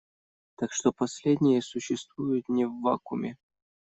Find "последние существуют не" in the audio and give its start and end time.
0.91-2.65